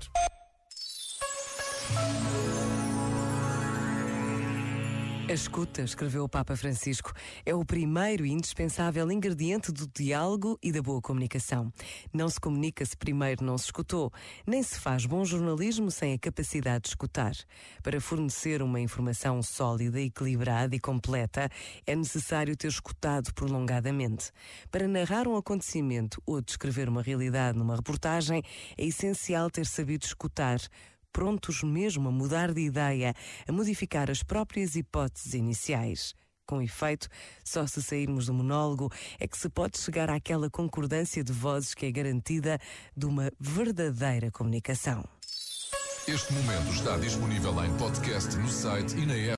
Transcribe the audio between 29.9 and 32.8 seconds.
escutar prontos mesmo a mudar de